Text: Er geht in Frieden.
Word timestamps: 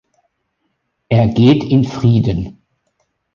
Er 1.09 1.27
geht 1.27 1.63
in 1.63 1.83
Frieden. 1.83 2.63